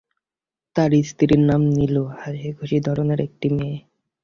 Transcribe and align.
তাঁর 0.75 0.91
স্ত্রীর 1.09 1.41
নাম 1.41 1.61
নীলু, 1.71 2.03
হাসিখুশি 2.19 2.77
ধরনের 2.87 3.19
একটি 3.27 3.47
মেয়ে। 3.49 3.77